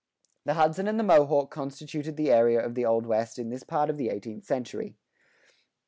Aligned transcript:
The 0.45 0.55
Hudson 0.55 0.87
and 0.87 0.99
the 0.99 1.03
Mohawk 1.03 1.51
constituted 1.51 2.17
the 2.17 2.31
area 2.31 2.59
of 2.59 2.73
the 2.73 2.85
Old 2.87 3.05
West 3.05 3.37
in 3.37 3.51
this 3.51 3.61
part 3.61 3.87
of 3.87 3.97
the 3.97 4.09
eighteenth 4.09 4.45
century. 4.45 4.95